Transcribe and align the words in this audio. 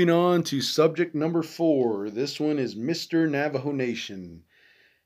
moving 0.00 0.14
on 0.14 0.42
to 0.42 0.62
subject 0.62 1.14
number 1.14 1.42
four. 1.42 2.08
This 2.08 2.40
one 2.40 2.58
is 2.58 2.74
Mr. 2.74 3.28
Navajo 3.28 3.70
Nation. 3.70 4.44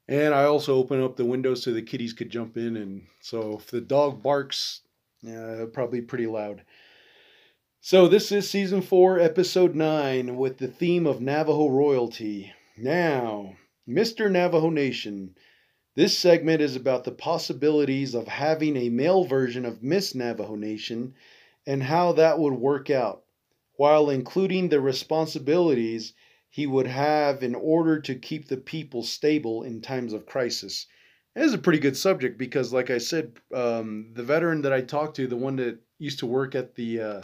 And 0.07 0.33
I 0.33 0.45
also 0.45 0.77
open 0.77 1.03
up 1.03 1.17
the 1.17 1.25
window 1.25 1.57
so 1.57 1.73
the 1.73 1.83
kitties 1.83 2.13
could 2.13 2.31
jump 2.31 2.57
in. 2.57 2.77
And 2.77 3.03
so 3.21 3.59
if 3.59 3.73
the 3.73 3.81
dog 3.81 4.23
barks, 4.23 4.83
uh, 5.29 5.67
probably 5.73 6.01
pretty 6.01 6.29
loud. 6.29 6.63
So 7.81 8.07
this 8.07 8.31
is 8.31 8.49
season 8.49 8.83
four, 8.83 9.19
episode 9.19 9.75
nine, 9.75 10.37
with 10.37 10.59
the 10.59 10.69
theme 10.69 11.09
of 11.09 11.21
Navajo 11.21 11.69
royalty. 11.71 12.53
Now, 12.77 13.57
Mr. 13.89 14.31
Navajo 14.31 14.71
Nation. 14.71 15.35
This 15.97 16.17
segment 16.17 16.63
is 16.63 16.77
about 16.77 17.03
the 17.03 17.11
possibilities 17.11 18.15
of 18.15 18.29
having 18.29 18.77
a 18.77 18.91
male 18.91 19.25
version 19.25 19.65
of 19.65 19.83
Miss 19.83 20.15
Navajo 20.15 20.55
Nation 20.55 21.15
and 21.67 21.83
how 21.83 22.13
that 22.13 22.39
would 22.39 22.55
work 22.55 22.91
out, 22.91 23.24
while 23.77 24.11
including 24.11 24.69
the 24.69 24.81
responsibilities 24.81 26.13
he 26.49 26.67
would 26.67 26.87
have 26.87 27.43
in 27.43 27.55
order 27.55 27.99
to 28.01 28.15
keep 28.15 28.47
the 28.47 28.57
people 28.57 29.03
stable 29.03 29.65
in 29.65 29.81
times 29.81 30.13
of 30.13 30.27
crisis. 30.27 30.87
It 31.35 31.43
is 31.43 31.53
a 31.53 31.59
pretty 31.59 31.81
good 31.81 31.97
subject 31.97 32.39
because, 32.39 32.73
like 32.73 32.91
I 32.91 32.99
said, 32.99 33.33
um, 33.53 34.11
the 34.15 34.23
veteran 34.23 34.63
that 34.63 34.73
I 34.73 34.81
talked 34.81 35.17
to, 35.17 35.27
the 35.27 35.37
one 35.37 35.57
that 35.57 35.81
used 35.99 36.21
to 36.21 36.27
work 36.27 36.55
at 36.55 36.77
the 36.77 37.01
uh, 37.01 37.23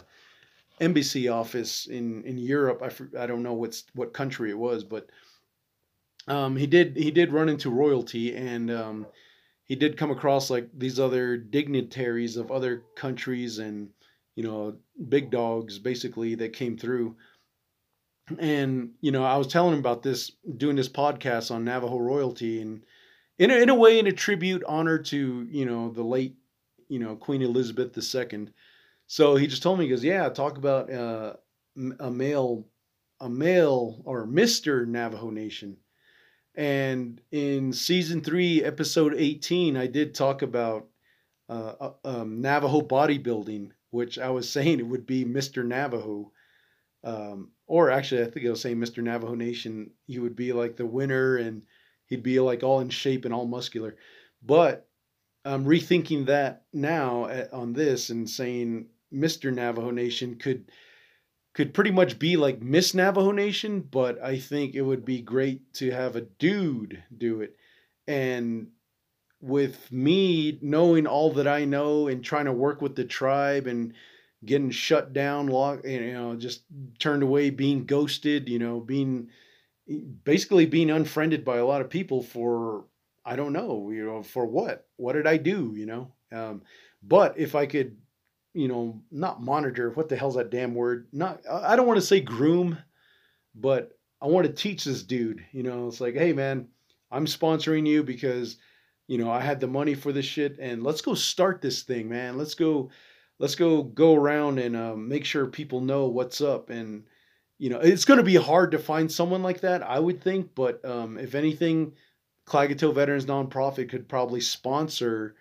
embassy 0.81 1.29
office 1.29 1.87
in, 1.87 2.23
in 2.25 2.37
Europe, 2.37 2.81
I, 2.83 3.23
I 3.23 3.25
don't 3.25 3.43
know 3.43 3.53
what's 3.53 3.85
what 3.93 4.13
country 4.13 4.49
it 4.49 4.57
was, 4.57 4.83
but 4.83 5.07
um, 6.27 6.57
he 6.57 6.67
did 6.67 6.97
he 6.97 7.11
did 7.11 7.31
run 7.31 7.47
into 7.47 7.69
royalty, 7.69 8.35
and 8.35 8.69
um, 8.69 9.07
he 9.63 9.75
did 9.75 9.95
come 9.95 10.11
across 10.11 10.49
like 10.49 10.67
these 10.77 10.99
other 10.99 11.37
dignitaries 11.37 12.35
of 12.35 12.51
other 12.51 12.83
countries 12.95 13.59
and 13.59 13.91
you 14.35 14.43
know 14.43 14.75
big 15.09 15.31
dogs 15.31 15.79
basically 15.79 16.35
that 16.35 16.53
came 16.53 16.77
through 16.77 17.15
and 18.39 18.91
you 19.01 19.11
know, 19.11 19.23
I 19.23 19.37
was 19.37 19.47
telling 19.47 19.73
him 19.73 19.79
about 19.79 20.03
this, 20.03 20.31
doing 20.57 20.75
this 20.75 20.89
podcast 20.89 21.51
on 21.51 21.65
Navajo 21.65 21.97
royalty, 21.97 22.61
and 22.61 22.83
in 23.39 23.51
a, 23.51 23.55
in 23.55 23.69
a 23.69 23.75
way, 23.75 23.99
in 23.99 24.07
a 24.07 24.11
tribute 24.11 24.63
honor 24.67 24.97
to 24.99 25.47
you 25.49 25.65
know 25.65 25.91
the 25.91 26.03
late 26.03 26.35
you 26.87 26.99
know 26.99 27.15
Queen 27.15 27.41
Elizabeth 27.41 27.97
II. 27.97 28.47
So 29.07 29.35
he 29.35 29.47
just 29.47 29.61
told 29.61 29.77
me, 29.77 29.85
he 29.85 29.91
goes, 29.91 30.03
yeah, 30.03 30.29
talk 30.29 30.57
about 30.57 30.91
uh, 30.91 31.33
a 31.99 32.09
male, 32.09 32.65
a 33.19 33.29
male 33.29 34.01
or 34.05 34.25
Mister 34.25 34.85
Navajo 34.85 35.29
Nation. 35.29 35.77
And 36.55 37.21
in 37.31 37.71
season 37.71 38.21
three, 38.21 38.61
episode 38.61 39.13
18, 39.15 39.77
I 39.77 39.87
did 39.87 40.13
talk 40.13 40.41
about 40.41 40.87
uh, 41.47 41.73
uh 41.79 41.91
um, 42.03 42.41
Navajo 42.41 42.81
bodybuilding, 42.81 43.71
which 43.91 44.17
I 44.17 44.29
was 44.29 44.49
saying 44.51 44.79
it 44.79 44.87
would 44.87 45.05
be 45.05 45.23
Mr. 45.23 45.65
Navajo. 45.65 46.31
Um, 47.03 47.51
or 47.67 47.89
actually, 47.89 48.23
I 48.23 48.29
think 48.29 48.45
I 48.45 48.49
was 48.49 48.61
saying 48.61 48.77
Mr. 48.77 49.03
Navajo 49.03 49.35
Nation. 49.35 49.91
He 50.07 50.19
would 50.19 50.35
be 50.35 50.53
like 50.53 50.75
the 50.75 50.85
winner, 50.85 51.37
and 51.37 51.63
he'd 52.07 52.23
be 52.23 52.39
like 52.39 52.63
all 52.63 52.79
in 52.79 52.89
shape 52.89 53.25
and 53.25 53.33
all 53.33 53.45
muscular. 53.45 53.95
But 54.43 54.87
I'm 55.45 55.65
rethinking 55.65 56.25
that 56.27 56.65
now 56.73 57.25
at, 57.27 57.53
on 57.53 57.73
this 57.73 58.09
and 58.09 58.29
saying 58.29 58.87
Mr. 59.13 59.53
Navajo 59.53 59.91
Nation 59.91 60.35
could 60.35 60.71
could 61.53 61.73
pretty 61.73 61.91
much 61.91 62.17
be 62.17 62.37
like 62.37 62.61
Miss 62.61 62.93
Navajo 62.93 63.31
Nation, 63.31 63.81
but 63.81 64.21
I 64.23 64.37
think 64.39 64.73
it 64.73 64.83
would 64.83 65.03
be 65.03 65.21
great 65.21 65.73
to 65.75 65.91
have 65.91 66.15
a 66.15 66.21
dude 66.21 67.03
do 67.15 67.41
it. 67.41 67.57
And 68.07 68.67
with 69.41 69.91
me 69.91 70.59
knowing 70.61 71.07
all 71.07 71.33
that 71.33 71.47
I 71.47 71.65
know 71.65 72.07
and 72.07 72.23
trying 72.23 72.45
to 72.45 72.53
work 72.53 72.81
with 72.81 72.95
the 72.95 73.03
tribe 73.03 73.67
and 73.67 73.93
getting 74.45 74.71
shut 74.71 75.13
down, 75.13 75.47
locked, 75.47 75.85
you 75.85 76.13
know, 76.13 76.35
just 76.35 76.63
turned 76.99 77.23
away, 77.23 77.49
being 77.49 77.85
ghosted, 77.85 78.49
you 78.49 78.59
know, 78.59 78.79
being 78.79 79.29
basically 80.23 80.65
being 80.65 80.89
unfriended 80.89 81.43
by 81.43 81.57
a 81.57 81.65
lot 81.65 81.81
of 81.81 81.89
people 81.89 82.21
for 82.21 82.85
I 83.23 83.35
don't 83.35 83.53
know, 83.53 83.91
you 83.91 84.05
know, 84.05 84.23
for 84.23 84.45
what? 84.45 84.87
What 84.97 85.13
did 85.13 85.27
I 85.27 85.37
do, 85.37 85.73
you 85.75 85.85
know? 85.85 86.11
Um, 86.31 86.63
but 87.03 87.37
if 87.37 87.53
I 87.55 87.65
could, 87.67 87.97
you 88.53 88.67
know, 88.67 89.01
not 89.11 89.43
monitor, 89.43 89.91
what 89.91 90.09
the 90.09 90.15
hell's 90.15 90.35
that 90.35 90.49
damn 90.49 90.73
word? 90.73 91.07
Not 91.11 91.41
I 91.49 91.75
don't 91.75 91.87
want 91.87 91.99
to 91.99 92.05
say 92.05 92.19
groom, 92.19 92.77
but 93.55 93.97
I 94.21 94.27
want 94.27 94.45
to 94.47 94.53
teach 94.53 94.83
this 94.83 95.03
dude, 95.03 95.43
you 95.51 95.63
know, 95.63 95.87
it's 95.87 96.01
like, 96.01 96.15
hey 96.15 96.33
man, 96.33 96.67
I'm 97.11 97.25
sponsoring 97.25 97.87
you 97.87 98.03
because, 98.03 98.57
you 99.11 99.17
know, 99.17 99.29
I 99.29 99.41
had 99.41 99.59
the 99.59 99.67
money 99.67 99.93
for 99.93 100.13
this 100.13 100.25
shit 100.25 100.57
and 100.59 100.83
let's 100.83 101.01
go 101.01 101.13
start 101.13 101.61
this 101.61 101.83
thing, 101.83 102.07
man. 102.07 102.37
Let's 102.37 102.55
go 102.55 102.89
let's 103.39 103.55
go 103.55 103.83
go 103.83 104.15
around 104.15 104.59
and 104.59 104.75
um, 104.75 105.07
make 105.07 105.25
sure 105.25 105.47
people 105.47 105.81
know 105.81 106.07
what's 106.07 106.41
up 106.41 106.69
and 106.69 107.03
you 107.57 107.69
know 107.69 107.79
it's 107.79 108.05
going 108.05 108.19
to 108.19 108.23
be 108.23 108.35
hard 108.35 108.71
to 108.71 108.79
find 108.79 109.11
someone 109.11 109.41
like 109.41 109.61
that 109.61 109.81
i 109.81 109.97
would 109.99 110.21
think 110.21 110.49
but 110.53 110.83
um, 110.85 111.17
if 111.17 111.33
anything 111.33 111.91
Klagetoh 112.47 112.93
Veterans 112.93 113.25
Nonprofit 113.25 113.89
could 113.89 114.09
probably 114.09 114.41
sponsor 114.41 115.35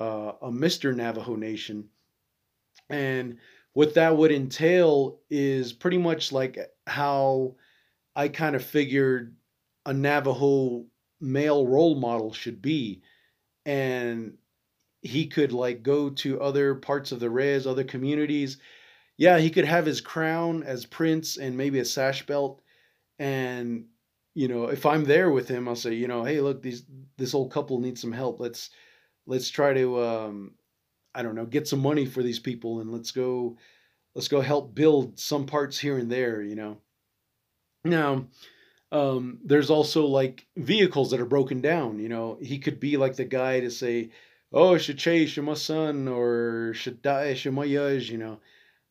uh, 0.00 0.32
a 0.42 0.50
Mr. 0.50 0.94
Navajo 0.94 1.36
Nation. 1.36 1.88
And 2.88 3.38
what 3.72 3.94
that 3.94 4.16
would 4.16 4.32
entail 4.32 5.20
is 5.30 5.72
pretty 5.72 5.98
much 5.98 6.32
like 6.32 6.58
how 6.86 7.56
I 8.14 8.28
kind 8.28 8.56
of 8.56 8.64
figured 8.64 9.36
a 9.84 9.92
Navajo 9.92 10.86
male 11.20 11.66
role 11.66 11.94
model 11.94 12.32
should 12.32 12.60
be. 12.60 13.02
And 13.66 14.38
he 15.02 15.26
could 15.26 15.52
like 15.52 15.82
go 15.82 16.08
to 16.10 16.40
other 16.40 16.74
parts 16.76 17.12
of 17.12 17.20
the 17.20 17.28
res, 17.28 17.66
other 17.66 17.84
communities. 17.84 18.58
Yeah, 19.18 19.38
he 19.38 19.50
could 19.50 19.66
have 19.66 19.84
his 19.86 20.00
crown 20.00 20.62
as 20.62 20.86
prince 20.86 21.36
and 21.36 21.56
maybe 21.56 21.78
a 21.78 21.84
sash 21.84 22.24
belt. 22.26 22.62
And 23.18 23.86
you 24.34 24.48
know, 24.48 24.64
if 24.66 24.84
I'm 24.84 25.04
there 25.04 25.30
with 25.30 25.48
him, 25.48 25.66
I'll 25.66 25.76
say, 25.76 25.94
you 25.94 26.08
know, 26.08 26.22
hey, 26.22 26.40
look, 26.40 26.62
these 26.62 26.84
this 27.16 27.34
old 27.34 27.50
couple 27.52 27.80
needs 27.80 28.00
some 28.00 28.12
help. 28.12 28.40
Let's 28.40 28.70
let's 29.26 29.48
try 29.48 29.72
to 29.74 30.02
um, 30.02 30.54
I 31.14 31.22
don't 31.22 31.34
know, 31.34 31.46
get 31.46 31.66
some 31.66 31.80
money 31.80 32.04
for 32.06 32.22
these 32.22 32.38
people 32.38 32.80
and 32.80 32.92
let's 32.92 33.10
go 33.10 33.56
let's 34.14 34.28
go 34.28 34.40
help 34.40 34.74
build 34.74 35.18
some 35.18 35.46
parts 35.46 35.78
here 35.78 35.98
and 35.98 36.10
there, 36.10 36.42
you 36.42 36.54
know. 36.54 36.78
Now, 37.84 38.26
um, 38.96 39.38
there's 39.44 39.68
also 39.68 40.06
like 40.06 40.46
vehicles 40.56 41.10
that 41.10 41.20
are 41.20 41.26
broken 41.26 41.60
down, 41.60 41.98
you 41.98 42.08
know. 42.08 42.38
He 42.40 42.58
could 42.58 42.80
be 42.80 42.96
like 42.96 43.16
the 43.16 43.24
guy 43.26 43.60
to 43.60 43.70
say, 43.70 44.10
oh, 44.52 44.78
Shache, 44.78 45.28
Shema 45.28 45.54
son, 45.54 46.08
or 46.08 46.72
Shaddai, 46.74 47.34
Shemayaj, 47.34 48.08
you 48.08 48.16
know, 48.16 48.40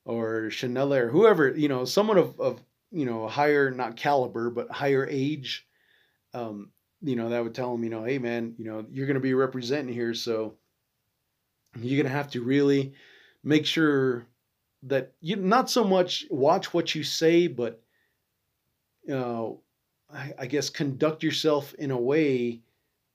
or 0.05 0.51
Chanel, 0.51 0.93
or 0.93 1.09
whoever, 1.09 1.49
you 1.49 1.67
know, 1.67 1.85
someone 1.85 2.19
of, 2.19 2.39
of, 2.39 2.61
you 2.91 3.05
know, 3.05 3.27
higher, 3.27 3.71
not 3.71 3.97
caliber, 3.97 4.51
but 4.51 4.69
higher 4.69 5.07
age, 5.09 5.65
um, 6.35 6.69
you 7.01 7.15
know, 7.15 7.29
that 7.29 7.43
would 7.43 7.55
tell 7.55 7.73
him, 7.73 7.83
you 7.83 7.89
know, 7.89 8.03
hey, 8.03 8.19
man, 8.19 8.53
you 8.59 8.65
know, 8.65 8.85
you're 8.91 9.07
going 9.07 9.15
to 9.15 9.19
be 9.21 9.33
representing 9.33 9.93
here. 9.93 10.13
So 10.13 10.53
you're 11.81 12.01
going 12.01 12.11
to 12.11 12.17
have 12.17 12.29
to 12.31 12.43
really 12.43 12.93
make 13.43 13.65
sure 13.65 14.27
that 14.83 15.13
you 15.19 15.35
not 15.35 15.67
so 15.69 15.83
much 15.83 16.25
watch 16.29 16.73
what 16.75 16.93
you 16.93 17.03
say, 17.03 17.47
but, 17.47 17.81
uh, 19.11 19.49
I, 20.13 20.33
I 20.39 20.45
guess, 20.45 20.69
conduct 20.69 21.23
yourself 21.23 21.73
in 21.75 21.91
a 21.91 21.97
way 21.97 22.61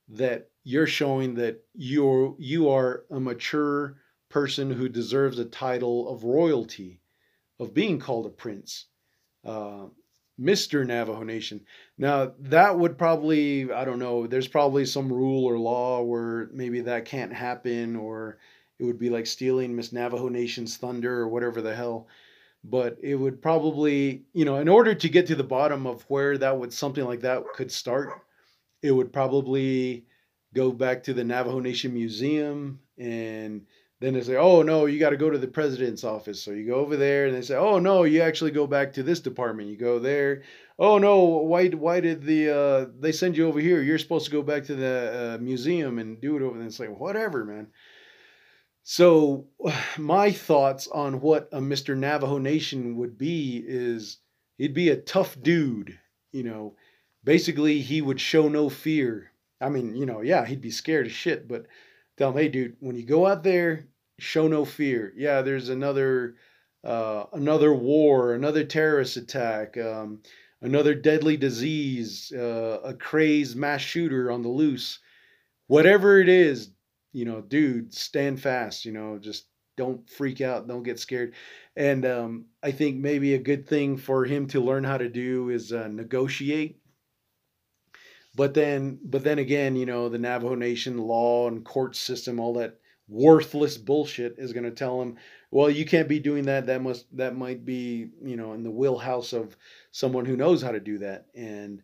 that 0.09 0.51
you're 0.65 0.87
showing 0.87 1.35
that 1.35 1.65
you're 1.75 2.35
you 2.39 2.69
are 2.69 3.05
a 3.11 3.21
mature 3.21 3.97
person 4.29 4.71
who 4.71 4.89
deserves 4.89 5.39
a 5.39 5.45
title 5.45 6.09
of 6.09 6.25
royalty, 6.25 7.01
of 7.59 7.75
being 7.75 7.99
called 7.99 8.27
a 8.27 8.31
prince, 8.31 8.87
uh, 9.45 9.87
Mister 10.37 10.85
Navajo 10.85 11.23
Nation. 11.23 11.61
Now 11.97 12.33
that 12.41 12.79
would 12.79 12.99
probably 12.99 13.73
I 13.73 13.85
don't 13.85 13.99
know. 13.99 14.27
There's 14.27 14.49
probably 14.49 14.85
some 14.85 15.13
rule 15.13 15.45
or 15.45 15.59
law 15.59 16.03
where 16.03 16.49
maybe 16.53 16.81
that 16.83 17.05
can't 17.05 17.33
happen, 17.33 17.97
or 17.97 18.39
it 18.79 18.85
would 18.85 18.99
be 18.99 19.11
like 19.11 19.27
stealing 19.27 19.77
Miss 19.77 19.93
Navajo 19.93 20.29
Nation's 20.29 20.77
thunder 20.77 21.21
or 21.21 21.29
whatever 21.29 21.63
the 21.63 21.75
hell. 21.75 22.09
But 22.63 22.99
it 23.03 23.15
would 23.15 23.41
probably, 23.41 24.25
you 24.35 24.45
know, 24.45 24.57
in 24.57 24.69
order 24.69 24.95
to 24.95 25.09
get 25.09 25.27
to 25.29 25.35
the 25.35 25.43
bottom 25.45 25.87
of 25.87 26.03
where 26.09 26.37
that 26.39 26.59
would 26.59 26.73
something 26.73 27.05
like 27.05 27.21
that 27.21 27.43
could 27.55 27.73
start, 27.73 28.11
it 28.83 28.93
would 28.93 29.13
probably 29.13 30.05
go 30.55 30.71
back 30.71 31.03
to 31.05 31.15
the 31.15 31.25
Navajo 31.25 31.61
Nation 31.61 31.95
Museum 31.95 32.81
and 32.99 33.63
then 34.01 34.15
they 34.15 34.23
say, 34.23 34.37
oh 34.37 34.63
no, 34.63 34.87
you 34.87 34.99
got 34.99 35.11
to 35.11 35.17
go 35.17 35.29
to 35.29 35.39
the 35.39 35.47
president's 35.47 36.05
office. 36.05 36.43
So 36.43 36.53
you 36.53 36.67
go 36.67 36.77
over 36.77 36.97
there 36.97 37.27
and 37.27 37.37
they 37.37 37.43
say, 37.43 37.57
oh 37.57 37.79
no, 37.79 38.05
you 38.05 38.23
actually 38.23 38.51
go 38.51 38.67
back 38.67 38.95
to 38.95 39.03
this 39.03 39.21
department. 39.21 39.69
You 39.69 39.77
go 39.77 39.99
there. 39.99 40.43
Oh 40.79 40.97
no, 40.97 41.25
why 41.25 41.69
why 41.69 42.01
did 42.01 42.23
the 42.23 42.51
uh, 42.51 42.87
they 42.99 43.13
send 43.13 43.37
you 43.37 43.47
over 43.47 43.61
here? 43.61 43.83
You're 43.83 43.99
supposed 43.99 44.25
to 44.25 44.31
go 44.31 44.43
back 44.43 44.65
to 44.65 44.75
the 44.75 45.37
uh, 45.39 45.43
museum 45.43 45.99
and 45.99 46.21
do 46.21 46.37
it 46.37 46.43
over 46.43 46.57
there. 46.57 46.67
It's 46.67 46.81
like 46.81 46.99
whatever, 46.99 47.45
man. 47.45 47.69
So 48.83 49.47
my 49.99 50.33
thoughts 50.33 50.89
on 50.89 51.21
what 51.21 51.49
a 51.53 51.61
Mr. 51.61 51.97
Navajo 51.97 52.39
Nation 52.39 52.97
would 52.97 53.19
be 53.19 53.63
is 53.67 54.19
he'd 54.59 54.75
be 54.75 54.91
a 54.91 54.97
tough 54.97 55.41
dude. 55.41 55.99
You 56.33 56.45
know, 56.45 56.77
basically 57.25 57.81
he 57.81 58.01
would 58.01 58.21
show 58.21 58.49
no 58.49 58.69
fear 58.69 59.31
I 59.61 59.69
mean, 59.69 59.95
you 59.95 60.07
know, 60.07 60.23
yeah, 60.23 60.47
he'd 60.47 60.61
be 60.61 60.71
scared 60.71 61.07
as 61.07 61.13
shit, 61.13 61.47
but 61.47 61.67
tell 62.17 62.31
him, 62.31 62.37
hey, 62.37 62.49
dude, 62.49 62.77
when 62.81 62.97
you 62.97 63.05
go 63.05 63.27
out 63.27 63.43
there, 63.43 63.87
show 64.19 64.49
no 64.49 64.65
fear. 64.65 65.13
Yeah, 65.17 65.43
there's 65.43 65.69
another 65.69 66.37
uh, 66.83 67.25
another 67.35 67.75
war, 67.75 68.33
another 68.33 68.65
terrorist 68.65 69.19
attack, 69.19 69.77
um, 69.77 70.23
another 70.63 70.95
deadly 70.95 71.37
disease, 71.37 72.33
uh, 72.33 72.81
a 72.83 72.95
crazed 72.95 73.55
mass 73.55 73.83
shooter 73.83 74.31
on 74.31 74.41
the 74.43 74.49
loose, 74.49 74.99
whatever 75.67 76.21
it 76.21 76.29
is, 76.31 76.71
you 77.13 77.25
know, 77.25 77.41
dude, 77.41 77.93
stand 77.95 78.41
fast. 78.41 78.85
You 78.85 78.93
know, 78.93 79.19
just 79.19 79.47
don't 79.77 80.09
freak 80.11 80.41
out, 80.41 80.69
don't 80.69 80.83
get 80.83 80.99
scared. 80.99 81.35
And 81.77 82.05
um, 82.05 82.45
I 82.63 82.71
think 82.71 82.99
maybe 82.99 83.35
a 83.35 83.39
good 83.39 83.67
thing 83.67 83.97
for 83.97 84.25
him 84.25 84.47
to 84.49 84.61
learn 84.61 84.85
how 84.85 84.99
to 84.99 85.09
do 85.09 85.49
is 85.49 85.73
uh, 85.73 85.89
negotiate. 85.89 86.79
But 88.37 88.55
then, 88.55 88.99
but 89.03 89.25
then 89.25 89.39
again, 89.39 89.77
you 89.77 89.87
know, 89.87 90.09
the 90.09 90.19
Navajo 90.19 90.55
Nation 90.55 90.99
law 90.99 91.49
and 91.49 91.65
court 91.65 91.97
system, 91.97 92.39
all 92.39 92.55
that 92.55 92.79
worthless 93.09 93.77
bullshit 93.77 94.37
is 94.39 94.53
going 94.53 94.65
to 94.65 94.71
tell 94.71 95.03
him, 95.03 95.17
well, 95.51 95.69
you 95.69 95.85
can't 95.85 96.09
be 96.09 96.21
doing 96.21 96.45
that. 96.45 96.67
That 96.67 96.83
must 96.83 97.07
that 97.17 97.37
might 97.37 97.65
be 97.65 98.11
you 98.23 98.37
know 98.37 98.53
in 98.53 98.63
the 98.63 98.71
wheelhouse 98.71 99.33
of 99.33 99.57
someone 99.91 100.25
who 100.25 100.37
knows 100.37 100.63
how 100.63 100.71
to 100.71 100.81
do 100.81 100.99
that. 100.99 101.27
And 101.35 101.83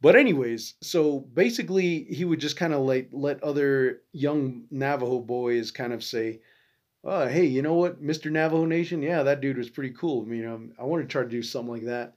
but 0.00 0.16
anyways, 0.16 0.74
so 0.82 1.20
basically 1.20 2.04
he 2.04 2.24
would 2.24 2.40
just 2.40 2.56
kind 2.56 2.74
of 2.74 2.80
like 2.80 3.08
let 3.12 3.42
other 3.42 4.02
young 4.12 4.64
Navajo 4.70 5.20
boys 5.20 5.70
kind 5.70 5.92
of 5.92 6.04
say, 6.04 6.40
oh, 7.04 7.26
hey, 7.26 7.44
you 7.46 7.62
know 7.62 7.74
what, 7.74 8.02
Mr. 8.02 8.30
Navajo 8.30 8.64
Nation, 8.64 9.02
yeah, 9.02 9.22
that 9.22 9.40
dude 9.40 9.58
was 9.58 9.70
pretty 9.70 9.94
cool. 9.94 10.26
You 10.28 10.44
know, 10.44 10.68
I 10.78 10.84
want 10.84 11.02
to 11.02 11.08
try 11.08 11.22
to 11.22 11.28
do 11.28 11.42
something 11.42 11.72
like 11.72 11.84
that, 11.84 12.14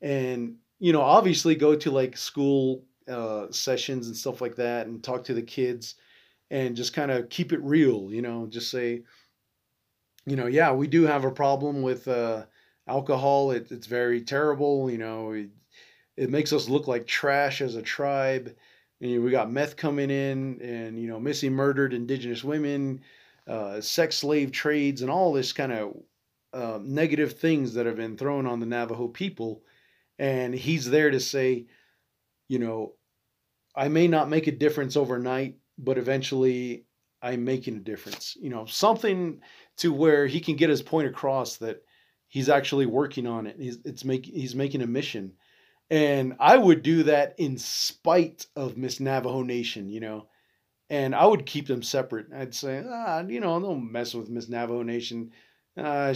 and 0.00 0.56
you 0.78 0.92
know, 0.92 1.02
obviously 1.02 1.54
go 1.54 1.76
to 1.76 1.90
like 1.90 2.16
school 2.16 2.84
uh, 3.08 3.46
sessions 3.50 4.06
and 4.08 4.16
stuff 4.16 4.40
like 4.40 4.56
that, 4.56 4.86
and 4.86 5.02
talk 5.02 5.24
to 5.24 5.34
the 5.34 5.42
kids, 5.42 5.94
and 6.50 6.76
just 6.76 6.92
kind 6.92 7.10
of 7.10 7.28
keep 7.28 7.52
it 7.52 7.62
real. 7.62 8.10
You 8.12 8.22
know, 8.22 8.46
just 8.46 8.70
say 8.70 9.02
you 10.26 10.36
know, 10.36 10.46
yeah, 10.46 10.72
we 10.72 10.86
do 10.86 11.04
have 11.04 11.24
a 11.24 11.30
problem 11.30 11.82
with 11.82 12.06
uh, 12.06 12.44
alcohol. 12.86 13.50
It, 13.50 13.70
it's 13.70 13.86
very 13.86 14.20
terrible. 14.20 14.90
You 14.90 14.98
know, 14.98 15.46
it, 16.16 16.30
makes 16.30 16.52
us 16.52 16.68
look 16.68 16.88
like 16.88 17.06
trash 17.06 17.60
as 17.60 17.74
a 17.74 17.82
tribe. 17.82 18.54
And, 19.00 19.24
we 19.24 19.30
got 19.30 19.50
meth 19.50 19.76
coming 19.76 20.10
in, 20.10 20.60
and 20.62 21.00
you 21.00 21.08
know, 21.08 21.18
missing 21.18 21.52
murdered 21.52 21.92
indigenous 21.92 22.44
women, 22.44 23.00
uh, 23.48 23.80
sex 23.80 24.16
slave 24.16 24.52
trades, 24.52 25.02
and 25.02 25.10
all 25.10 25.32
this 25.32 25.52
kind 25.52 25.72
of 25.72 25.96
uh, 26.52 26.78
negative 26.82 27.38
things 27.38 27.74
that 27.74 27.86
have 27.86 27.96
been 27.96 28.16
thrown 28.16 28.46
on 28.46 28.60
the 28.60 28.66
Navajo 28.66 29.08
people. 29.08 29.62
And 30.18 30.54
he's 30.54 30.88
there 30.88 31.10
to 31.10 31.18
say, 31.18 31.66
you 32.48 32.58
know, 32.58 32.94
I 33.74 33.88
may 33.88 34.06
not 34.06 34.28
make 34.28 34.46
a 34.46 34.52
difference 34.52 34.96
overnight, 34.96 35.56
but 35.78 35.98
eventually 35.98 36.84
I'm 37.22 37.44
making 37.44 37.76
a 37.76 37.80
difference. 37.80 38.36
You 38.40 38.50
know, 38.50 38.66
something 38.66 39.40
to 39.78 39.92
where 39.92 40.26
he 40.26 40.40
can 40.40 40.56
get 40.56 40.70
his 40.70 40.82
point 40.82 41.08
across 41.08 41.56
that 41.58 41.82
he's 42.28 42.48
actually 42.48 42.86
working 42.86 43.26
on 43.26 43.46
it. 43.46 43.56
He's 43.58 43.78
it's 43.84 44.04
make 44.04 44.26
he's 44.26 44.54
making 44.54 44.82
a 44.82 44.86
mission. 44.86 45.32
And 45.92 46.36
I 46.40 46.56
would 46.56 46.82
do 46.82 47.02
that 47.02 47.34
in 47.36 47.58
spite 47.58 48.46
of 48.56 48.78
Miss 48.78 48.98
Navajo 48.98 49.42
Nation, 49.42 49.90
you 49.90 50.00
know. 50.00 50.26
And 50.88 51.14
I 51.14 51.26
would 51.26 51.44
keep 51.44 51.66
them 51.66 51.82
separate. 51.82 52.28
I'd 52.34 52.54
say, 52.54 52.82
ah, 52.82 53.20
you 53.20 53.40
know, 53.40 53.60
don't 53.60 53.92
mess 53.92 54.14
with 54.14 54.30
Miss 54.30 54.48
Navajo 54.48 54.82
Nation. 54.82 55.32
Uh, 55.76 56.14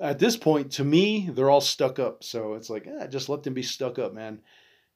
at 0.00 0.18
this 0.18 0.38
point, 0.38 0.72
to 0.72 0.84
me, 0.84 1.28
they're 1.30 1.50
all 1.50 1.60
stuck 1.60 1.98
up. 1.98 2.24
So 2.24 2.54
it's 2.54 2.70
like, 2.70 2.88
ah, 2.98 3.06
just 3.06 3.28
let 3.28 3.42
them 3.42 3.52
be 3.52 3.62
stuck 3.62 3.98
up, 3.98 4.14
man. 4.14 4.40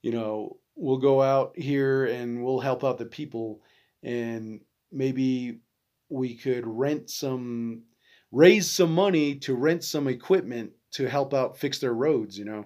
You 0.00 0.12
know, 0.12 0.56
we'll 0.76 0.96
go 0.96 1.20
out 1.20 1.58
here 1.58 2.06
and 2.06 2.42
we'll 2.42 2.60
help 2.60 2.84
out 2.84 2.96
the 2.96 3.04
people 3.04 3.60
and 4.02 4.62
maybe 4.90 5.60
we 6.08 6.34
could 6.36 6.66
rent 6.66 7.10
some 7.10 7.82
raise 8.32 8.70
some 8.70 8.94
money 8.94 9.34
to 9.34 9.54
rent 9.54 9.84
some 9.84 10.08
equipment 10.08 10.70
to 10.90 11.06
help 11.06 11.34
out 11.34 11.58
fix 11.58 11.78
their 11.78 11.92
roads 11.92 12.38
you 12.38 12.44
know 12.44 12.64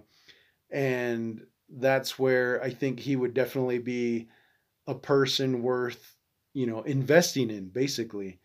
and 0.71 1.47
that's 1.79 2.19
where 2.19 2.63
i 2.63 2.71
think 2.71 3.01
he 3.01 3.17
would 3.17 3.35
definitely 3.35 3.79
be 3.79 4.29
a 4.87 4.95
person 4.95 5.63
worth 5.63 6.17
you 6.53 6.67
know 6.67 6.83
investing 6.83 7.51
in 7.51 7.69
basically. 7.69 8.39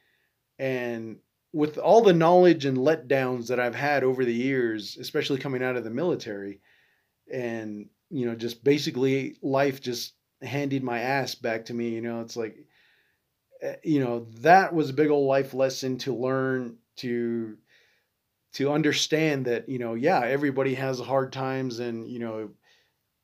And 0.60 1.19
with 1.54 1.77
all 1.77 2.01
the 2.04 2.13
knowledge 2.13 2.66
and 2.66 2.77
letdowns 2.77 3.48
that 3.48 3.60
i've 3.60 3.75
had 3.75 4.04
over 4.04 4.25
the 4.25 4.33
years 4.33 4.98
especially 5.00 5.39
coming 5.39 5.63
out 5.63 5.77
of 5.77 5.83
the 5.83 5.89
military 5.89 6.62
and 7.31 7.89
you 8.10 8.25
know 8.25 8.36
just 8.36 8.63
basically 8.63 9.38
life 9.42 9.81
just 9.81 10.13
handed 10.42 10.83
my 10.83 11.00
ass 11.00 11.36
back 11.36 11.65
to 11.65 11.74
me 11.74 11.89
you 11.89 12.01
know 12.01 12.22
it's 12.22 12.36
like 12.38 12.57
Eh, 13.62 13.75
you 13.83 14.00
know 14.04 14.25
that 14.39 14.74
was 14.74 14.89
a 14.89 14.94
big 14.94 15.10
old 15.10 15.27
life 15.27 15.54
lesson 15.54 15.98
to 15.98 16.15
learn 16.15 16.77
to 16.98 17.57
to 18.54 18.72
understand 18.72 19.46
that 19.46 19.69
you 19.69 19.80
know 19.80 19.94
yeah 19.94 20.22
everybody 20.22 20.75
has 20.75 21.00
hard 21.00 21.31
times 21.31 21.80
and 21.80 22.07
you 22.07 22.19
know 22.19 22.50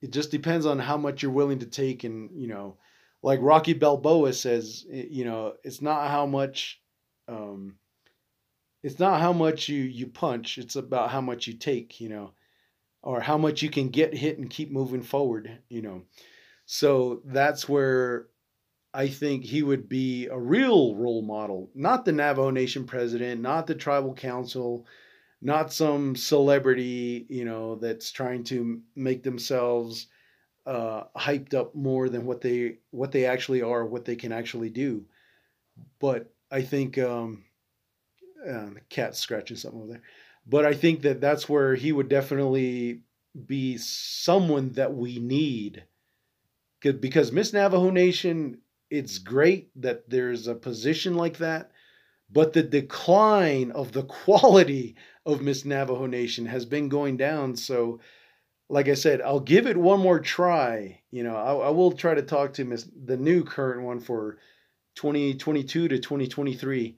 it 0.02 0.12
just 0.12 0.32
depends 0.32 0.66
on 0.66 0.80
how 0.80 0.98
much 0.98 1.22
you're 1.22 1.32
willing 1.32 1.60
to 1.60 1.66
take 1.66 2.04
and 2.04 2.30
you 2.34 2.48
know 2.48 2.78
like 3.24 3.40
rocky 3.42 3.74
balboa 3.74 4.34
says 4.34 4.86
eh, 4.92 5.06
you 5.10 5.26
know 5.26 5.54
it's 5.64 5.82
not 5.82 6.10
how 6.10 6.26
much 6.26 6.82
um 7.28 7.76
it's 8.84 9.00
not 9.00 9.20
how 9.20 9.34
much 9.34 9.68
you 9.68 9.82
you 9.82 10.08
punch 10.08 10.58
it's 10.58 10.76
about 10.76 11.10
how 11.10 11.22
much 11.22 11.48
you 11.48 11.54
take 11.54 12.00
you 12.00 12.10
know 12.10 12.32
or 13.06 13.22
how 13.22 13.38
much 13.38 13.62
you 13.62 13.70
can 13.70 13.90
get 13.90 14.14
hit 14.14 14.38
and 14.40 14.50
keep 14.50 14.72
moving 14.72 15.04
forward 15.04 15.60
you 15.70 15.82
know. 15.82 16.04
So 16.66 17.22
that's 17.26 17.70
where 17.70 18.28
I 18.94 19.08
think 19.08 19.44
he 19.46 19.62
would 19.62 19.88
be 19.88 20.28
a 20.28 20.38
real 20.38 20.96
role 20.96 21.22
model, 21.22 21.70
not 21.76 22.06
the 22.06 22.12
Navajo 22.12 22.50
Nation 22.50 22.86
president, 22.86 23.42
not 23.42 23.68
the 23.68 23.76
tribal 23.76 24.16
council, 24.16 24.88
not 25.46 25.72
some 25.72 26.16
celebrity, 26.16 27.28
you 27.30 27.46
know, 27.46 27.76
that's 27.76 28.12
trying 28.12 28.44
to 28.46 28.82
make 28.96 29.22
themselves 29.22 30.08
uh, 30.66 31.04
hyped 31.16 31.54
up 31.54 31.76
more 31.76 32.10
than 32.10 32.26
what 32.26 32.42
they 32.42 32.78
what 32.90 33.12
they 33.12 33.26
actually 33.26 33.62
are, 33.62 33.86
what 33.86 34.06
they 34.06 34.16
can 34.16 34.32
actually 34.32 34.72
do. 34.72 35.06
But 36.00 36.34
I 36.50 36.64
think 36.64 36.98
um, 36.98 37.44
uh, 38.44 38.74
the 38.74 38.82
cat's 38.90 39.20
scratching 39.20 39.56
something 39.56 39.82
over 39.82 39.92
there. 39.92 40.02
But 40.48 40.66
I 40.66 40.74
think 40.74 41.02
that 41.04 41.22
that's 41.22 41.48
where 41.48 41.76
he 41.76 41.92
would 41.92 42.10
definitely 42.10 43.02
be 43.46 43.78
someone 43.78 44.72
that 44.72 44.96
we 44.96 45.20
need 45.20 45.84
because 46.82 47.32
Miss 47.32 47.54
Navajo 47.54 47.92
Nation 47.92 48.58
it's 48.90 49.18
great 49.18 49.70
that 49.82 50.10
there's 50.10 50.48
a 50.48 50.56
position 50.56 51.16
like 51.16 51.38
that, 51.38 51.72
but 52.30 52.54
the 52.54 52.64
decline 52.64 53.72
of 53.72 53.92
the 53.92 54.04
quality 54.26 54.96
of 55.26 55.42
Miss 55.42 55.66
Navajo 55.66 56.06
Nation 56.06 56.46
has 56.46 56.66
been 56.66 56.90
going 56.90 57.18
down. 57.18 57.56
So, 57.56 58.00
like 58.70 58.88
I 58.88 58.96
said, 58.96 59.22
I'll 59.22 59.40
give 59.40 59.68
it 59.68 59.78
one 59.78 60.00
more 60.00 60.20
try. 60.20 61.02
You 61.12 61.24
know, 61.24 61.36
I, 61.36 61.68
I 61.68 61.70
will 61.70 61.92
try 61.92 62.14
to 62.14 62.22
talk 62.22 62.54
to 62.54 62.66
Miss 62.66 62.88
the 63.06 63.18
new 63.18 63.44
current 63.44 63.84
one 63.84 64.00
for 64.00 64.38
2022 64.96 65.88
to 65.88 66.00
2023 66.00 66.98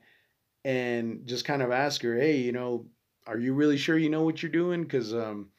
and 0.64 1.26
just 1.26 1.46
kind 1.46 1.62
of 1.62 1.72
ask 1.72 2.02
her, 2.02 2.16
hey, 2.16 2.38
you 2.38 2.52
know, 2.52 2.86
are 3.26 3.38
you 3.38 3.54
really 3.54 3.78
sure 3.78 3.98
you 3.98 4.10
know 4.10 4.24
what 4.24 4.42
you're 4.42 4.52
doing? 4.52 4.84
Because 4.84 5.14
um, 5.14 5.50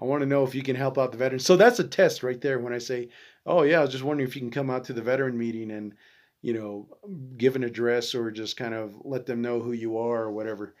I 0.00 0.04
want 0.04 0.20
to 0.20 0.26
know 0.26 0.44
if 0.44 0.54
you 0.54 0.62
can 0.62 0.76
help 0.76 0.98
out 0.98 1.12
the 1.12 1.18
veterans. 1.18 1.44
So 1.44 1.56
that's 1.56 1.78
a 1.78 1.84
test 1.84 2.22
right 2.22 2.40
there 2.40 2.58
when 2.58 2.72
I 2.72 2.78
say, 2.78 3.08
oh 3.44 3.62
yeah, 3.62 3.78
I 3.78 3.82
was 3.82 3.90
just 3.92 4.04
wondering 4.04 4.28
if 4.28 4.36
you 4.36 4.42
can 4.42 4.50
come 4.50 4.70
out 4.70 4.84
to 4.84 4.92
the 4.92 5.02
veteran 5.02 5.36
meeting 5.36 5.70
and, 5.70 5.94
you 6.42 6.52
know, 6.52 6.88
give 7.36 7.56
an 7.56 7.64
address 7.64 8.14
or 8.14 8.30
just 8.30 8.56
kind 8.56 8.74
of 8.74 8.94
let 9.04 9.26
them 9.26 9.42
know 9.42 9.60
who 9.60 9.72
you 9.72 9.98
are 9.98 10.24
or 10.24 10.32
whatever. 10.32 10.74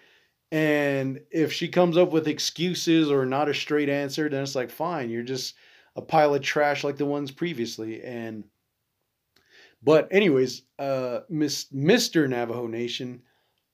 And 0.52 1.20
if 1.30 1.52
she 1.52 1.68
comes 1.68 1.96
up 1.96 2.12
with 2.12 2.28
excuses 2.28 3.10
or 3.10 3.26
not 3.26 3.48
a 3.48 3.54
straight 3.54 3.88
answer, 3.88 4.28
then 4.28 4.42
it's 4.42 4.54
like, 4.54 4.70
fine, 4.70 5.10
you're 5.10 5.22
just 5.22 5.54
a 5.96 6.02
pile 6.02 6.34
of 6.34 6.42
trash 6.42 6.84
like 6.84 6.96
the 6.96 7.04
ones 7.04 7.30
previously. 7.30 8.02
And, 8.02 8.44
but 9.82 10.08
anyways, 10.10 10.62
uh, 10.78 11.20
Miss 11.28 11.66
Mr. 11.74 12.28
Navajo 12.28 12.66
Nation, 12.66 13.22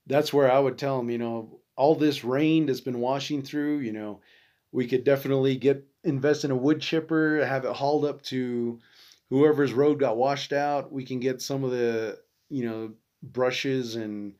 that's 0.06 0.32
where 0.32 0.50
I 0.50 0.58
would 0.58 0.78
tell 0.78 0.98
them, 0.98 1.10
you 1.10 1.18
know, 1.18 1.60
all 1.76 1.94
this 1.94 2.24
rain 2.24 2.66
that's 2.66 2.80
been 2.80 3.00
washing 3.00 3.42
through, 3.42 3.78
you 3.78 3.92
know, 3.92 4.20
we 4.72 4.86
could 4.86 5.04
definitely 5.04 5.56
get 5.56 5.86
invest 6.04 6.44
in 6.44 6.50
a 6.50 6.56
wood 6.56 6.80
chipper, 6.80 7.44
have 7.44 7.64
it 7.64 7.72
hauled 7.72 8.04
up 8.04 8.22
to 8.22 8.80
whoever's 9.32 9.72
road 9.72 9.98
got 9.98 10.18
washed 10.18 10.52
out. 10.52 10.92
We 10.92 11.04
can 11.04 11.18
get 11.18 11.40
some 11.40 11.64
of 11.64 11.70
the 11.70 12.18
you 12.50 12.68
know 12.68 12.92
brushes 13.22 13.96
and 13.96 14.34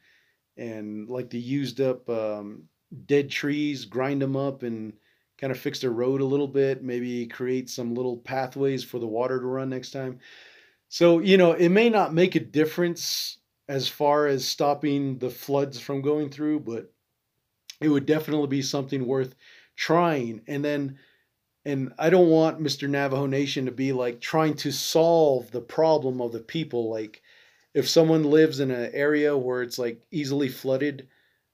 and 0.59 1.09
like 1.09 1.31
the 1.31 1.39
used 1.39 1.81
up 1.81 2.09
um, 2.11 2.65
dead 3.07 3.31
trees, 3.31 3.87
grind 3.87 4.21
them 4.21 4.37
up 4.37 4.63
and 4.63 4.93
kind 5.39 5.51
of 5.51 5.59
fix 5.59 5.81
their 5.81 5.91
road 5.91 6.21
a 6.21 6.27
little 6.27 6.47
bit. 6.47 6.85
Maybe 6.85 7.27
create 7.27 7.71
some 7.71 7.95
little 7.95 8.19
pathways 8.19 8.85
for 8.85 8.99
the 8.99 9.07
water 9.07 9.41
to 9.41 9.47
run 9.47 9.71
next 9.71 9.93
time. 9.93 10.19
So 10.91 11.21
you 11.21 11.39
know 11.39 11.53
it 11.53 11.71
may 11.71 11.89
not 11.89 12.13
make 12.13 12.35
a 12.35 12.41
difference 12.41 13.39
as 13.71 13.89
far 13.89 14.27
as 14.27 14.47
stopping 14.47 15.19
the 15.19 15.31
floods 15.31 15.81
from 15.81 16.03
going 16.03 16.29
through, 16.29 16.61
but 16.61 16.93
it 17.81 17.89
would 17.89 18.05
definitely 18.05 18.49
be 18.49 18.61
something 18.61 19.07
worth 19.07 19.35
trying. 19.75 20.43
And 20.47 20.63
then 20.63 20.99
and 21.65 21.93
I 21.99 22.11
don't 22.11 22.31
want 22.31 22.61
Mr. 22.61 22.89
Navajo 22.89 23.27
Nation 23.27 23.67
to 23.67 23.73
be 23.73 23.93
like 23.93 24.21
trying 24.21 24.55
to 24.57 24.73
solve 24.73 25.51
the 25.51 25.61
problem 25.61 26.21
of 26.21 26.33
the 26.33 26.41
people. 26.41 26.91
Like, 26.91 27.23
if 27.75 27.89
someone 27.89 28.25
lives 28.25 28.61
in 28.61 28.71
an 28.71 28.91
area 28.95 29.37
where 29.37 29.63
it's 29.63 29.79
like 29.79 30.03
easily 30.11 30.49
flooded, 30.49 31.09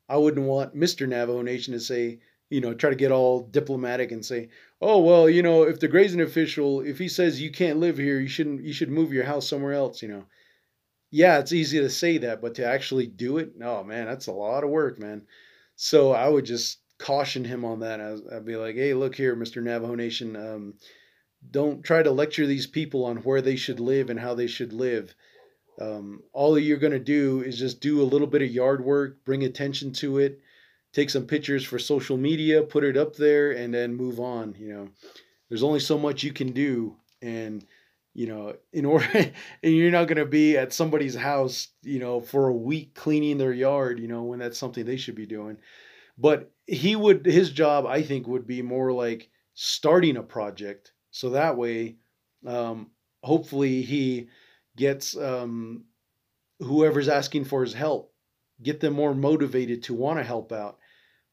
I 0.08 0.18
wouldn't 0.18 0.46
want 0.46 0.74
Mr. 0.76 1.06
Navajo 1.06 1.42
Nation 1.42 1.72
to 1.74 1.80
say, 1.80 2.20
you 2.50 2.60
know, 2.60 2.74
try 2.74 2.90
to 2.90 2.96
get 2.96 3.12
all 3.12 3.40
diplomatic 3.42 4.12
and 4.12 4.24
say, 4.24 4.48
"Oh, 4.80 5.00
well, 5.02 5.28
you 5.30 5.42
know, 5.42 5.64
if 5.64 5.80
the 5.80 5.88
grazing 5.88 6.20
official, 6.22 6.80
if 6.82 6.98
he 6.98 7.08
says 7.08 7.40
you 7.42 7.50
can't 7.52 7.78
live 7.80 7.98
here, 7.98 8.20
you 8.20 8.28
shouldn't, 8.28 8.62
you 8.64 8.72
should 8.74 8.90
move 8.90 9.12
your 9.12 9.24
house 9.24 9.48
somewhere 9.48 9.74
else," 9.74 10.02
you 10.02 10.08
know. 10.08 10.26
Yeah, 11.10 11.38
it's 11.38 11.52
easy 11.52 11.78
to 11.80 11.90
say 11.90 12.18
that, 12.18 12.40
but 12.40 12.54
to 12.56 12.64
actually 12.66 13.06
do 13.06 13.38
it, 13.38 13.52
oh 13.62 13.84
man, 13.84 14.06
that's 14.06 14.26
a 14.26 14.32
lot 14.32 14.64
of 14.64 14.70
work, 14.70 14.98
man. 14.98 15.26
So 15.76 16.12
I 16.12 16.28
would 16.28 16.44
just 16.46 16.78
caution 16.98 17.44
him 17.44 17.64
on 17.64 17.80
that. 17.80 18.00
I'd 18.00 18.44
be 18.44 18.56
like, 18.56 18.74
"Hey, 18.74 18.94
look 18.94 19.14
here, 19.14 19.36
Mr. 19.36 19.62
Navajo 19.62 19.94
Nation, 19.94 20.36
um, 20.36 20.74
don't 21.50 21.82
try 21.82 22.02
to 22.02 22.10
lecture 22.10 22.46
these 22.46 22.66
people 22.66 23.04
on 23.04 23.18
where 23.18 23.40
they 23.40 23.56
should 23.56 23.80
live 23.80 24.10
and 24.10 24.18
how 24.18 24.34
they 24.34 24.46
should 24.46 24.72
live. 24.72 25.14
Um, 25.80 26.22
all 26.32 26.58
you're 26.58 26.76
going 26.78 26.92
to 26.92 26.98
do 26.98 27.42
is 27.42 27.58
just 27.58 27.80
do 27.80 28.02
a 28.02 28.04
little 28.04 28.26
bit 28.26 28.42
of 28.42 28.50
yard 28.50 28.84
work, 28.84 29.24
bring 29.24 29.44
attention 29.44 29.92
to 29.94 30.18
it, 30.18 30.40
take 30.92 31.10
some 31.10 31.26
pictures 31.26 31.64
for 31.64 31.78
social 31.78 32.16
media, 32.16 32.62
put 32.62 32.84
it 32.84 32.96
up 32.96 33.14
there, 33.14 33.52
and 33.52 33.72
then 33.72 33.94
move 33.94 34.18
on. 34.18 34.56
You 34.58 34.74
know, 34.74 34.88
there's 35.48 35.62
only 35.62 35.80
so 35.80 35.96
much 35.96 36.24
you 36.24 36.32
can 36.32 36.52
do, 36.52 36.96
and 37.22 37.64
you 38.12 38.26
know, 38.26 38.56
in 38.72 38.84
order, 38.84 39.06
and 39.62 39.74
you're 39.74 39.92
not 39.92 40.08
going 40.08 40.18
to 40.18 40.26
be 40.26 40.56
at 40.56 40.72
somebody's 40.72 41.14
house, 41.14 41.68
you 41.82 42.00
know, 42.00 42.20
for 42.20 42.48
a 42.48 42.52
week 42.52 42.94
cleaning 42.94 43.38
their 43.38 43.52
yard, 43.52 44.00
you 44.00 44.08
know, 44.08 44.24
when 44.24 44.40
that's 44.40 44.58
something 44.58 44.84
they 44.84 44.96
should 44.96 45.14
be 45.14 45.26
doing. 45.26 45.58
But 46.18 46.50
he 46.66 46.96
would, 46.96 47.24
his 47.24 47.50
job, 47.50 47.86
I 47.86 48.02
think, 48.02 48.26
would 48.26 48.46
be 48.46 48.62
more 48.62 48.92
like 48.92 49.30
starting 49.54 50.16
a 50.16 50.22
project, 50.22 50.92
so 51.10 51.30
that 51.30 51.56
way, 51.56 51.96
um, 52.46 52.90
hopefully, 53.22 53.82
he 53.82 54.28
gets 54.76 55.16
um, 55.16 55.84
whoever's 56.60 57.08
asking 57.08 57.44
for 57.44 57.62
his 57.62 57.74
help, 57.74 58.12
get 58.62 58.80
them 58.80 58.94
more 58.94 59.14
motivated 59.14 59.82
to 59.84 59.94
want 59.94 60.18
to 60.18 60.24
help 60.24 60.52
out, 60.52 60.78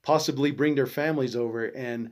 possibly 0.04 0.52
bring 0.52 0.76
their 0.76 0.88
families 0.88 1.36
over. 1.36 1.66
And, 1.66 2.12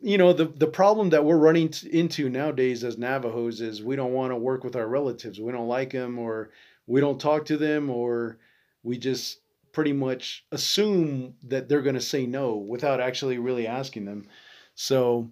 you 0.00 0.18
know, 0.18 0.32
the, 0.32 0.46
the 0.46 0.66
problem 0.66 1.10
that 1.10 1.24
we're 1.24 1.36
running 1.36 1.72
into 1.90 2.28
nowadays 2.28 2.84
as 2.84 2.98
Navajos 2.98 3.60
is 3.60 3.82
we 3.82 3.96
don't 3.96 4.12
want 4.12 4.32
to 4.32 4.36
work 4.36 4.64
with 4.64 4.76
our 4.76 4.88
relatives. 4.88 5.40
We 5.40 5.52
don't 5.52 5.68
like 5.68 5.92
them 5.92 6.18
or 6.18 6.50
we 6.86 7.00
don't 7.00 7.20
talk 7.20 7.46
to 7.46 7.56
them 7.56 7.90
or 7.90 8.38
we 8.82 8.98
just 8.98 9.40
pretty 9.72 9.92
much 9.92 10.44
assume 10.52 11.34
that 11.44 11.68
they're 11.68 11.82
going 11.82 11.94
to 11.94 12.00
say 12.00 12.26
no 12.26 12.56
without 12.56 13.00
actually 13.00 13.38
really 13.38 13.66
asking 13.66 14.04
them. 14.04 14.26
So, 14.74 15.30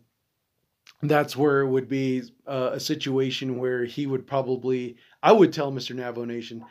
that's 1.02 1.36
where 1.36 1.60
it 1.60 1.68
would 1.68 1.88
be 1.88 2.22
uh, 2.46 2.70
a 2.72 2.80
situation 2.80 3.58
where 3.58 3.84
he 3.84 4.06
would 4.06 4.26
probably 4.26 4.96
I 5.22 5.32
would 5.32 5.52
tell 5.52 5.72
Mr. 5.72 5.94
Navajo 5.94 6.24
Nation, 6.24 6.64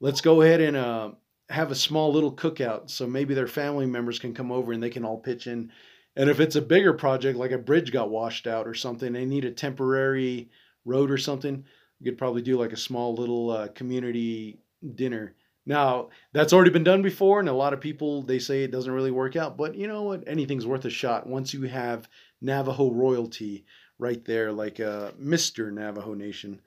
let's 0.00 0.20
go 0.20 0.42
ahead 0.42 0.60
and 0.60 0.76
uh, 0.76 1.12
have 1.48 1.70
a 1.70 1.76
small 1.76 2.12
little 2.12 2.34
cookout 2.34 2.90
so 2.90 3.06
maybe 3.06 3.34
their 3.34 3.46
family 3.46 3.86
members 3.86 4.18
can 4.18 4.34
come 4.34 4.52
over 4.52 4.72
and 4.72 4.82
they 4.82 4.90
can 4.90 5.04
all 5.04 5.18
pitch 5.18 5.46
in. 5.46 5.72
And 6.16 6.28
if 6.28 6.40
it's 6.40 6.56
a 6.56 6.62
bigger 6.62 6.92
project, 6.92 7.38
like 7.38 7.52
a 7.52 7.58
bridge 7.58 7.92
got 7.92 8.10
washed 8.10 8.46
out 8.46 8.66
or 8.66 8.74
something, 8.74 9.12
they 9.12 9.24
need 9.24 9.44
a 9.44 9.50
temporary 9.50 10.50
road 10.84 11.10
or 11.10 11.18
something, 11.18 11.64
you 11.98 12.10
could 12.10 12.18
probably 12.18 12.42
do 12.42 12.58
like 12.58 12.72
a 12.72 12.76
small 12.76 13.14
little 13.14 13.50
uh, 13.50 13.68
community 13.68 14.60
dinner. 14.94 15.34
Now, 15.66 16.08
that's 16.32 16.52
already 16.52 16.70
been 16.70 16.84
done 16.84 17.02
before, 17.02 17.38
and 17.38 17.48
a 17.48 17.52
lot 17.52 17.72
of 17.72 17.80
people 17.80 18.22
they 18.22 18.38
say 18.38 18.64
it 18.64 18.72
doesn't 18.72 18.92
really 18.92 19.10
work 19.10 19.36
out, 19.36 19.56
but 19.56 19.74
you 19.74 19.86
know 19.86 20.02
what? 20.02 20.24
Anything's 20.26 20.66
worth 20.66 20.84
a 20.84 20.90
shot 20.90 21.26
once 21.26 21.52
you 21.52 21.62
have 21.62 22.08
Navajo 22.40 22.90
royalty 22.90 23.66
right 23.98 24.24
there, 24.24 24.52
like 24.52 24.80
uh, 24.80 25.10
Mr. 25.20 25.72
Navajo 25.72 26.14
Nation. 26.14 26.60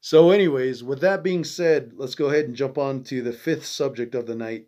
So, 0.00 0.30
anyways, 0.30 0.84
with 0.84 1.00
that 1.00 1.22
being 1.22 1.44
said, 1.44 1.92
let's 1.96 2.14
go 2.14 2.26
ahead 2.26 2.44
and 2.44 2.54
jump 2.54 2.76
on 2.76 3.02
to 3.04 3.22
the 3.22 3.32
fifth 3.32 3.64
subject 3.64 4.14
of 4.14 4.26
the 4.26 4.34
night. 4.34 4.66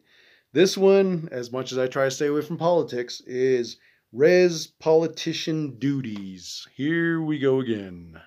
This 0.54 0.78
one, 0.78 1.28
as 1.30 1.52
much 1.52 1.72
as 1.72 1.78
I 1.78 1.86
try 1.86 2.06
to 2.06 2.10
stay 2.10 2.28
away 2.28 2.40
from 2.40 2.56
politics, 2.56 3.20
is 3.26 3.76
res 4.12 4.66
politician 4.66 5.78
duties. 5.78 6.66
Here 6.74 7.20
we 7.20 7.38
go 7.38 7.60
again. 7.60 8.18